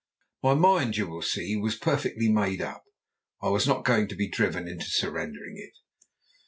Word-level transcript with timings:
My 0.41 0.55
mind, 0.55 0.97
you 0.97 1.05
will 1.07 1.21
see, 1.21 1.55
was 1.55 1.75
perfectly 1.75 2.27
made 2.27 2.59
up; 2.59 2.83
I 3.39 3.49
was 3.49 3.67
not 3.67 3.85
going 3.85 4.07
to 4.07 4.15
be 4.15 4.27
driven 4.27 4.67
into 4.67 4.85
surrendering 4.87 5.57
it. 5.57 5.75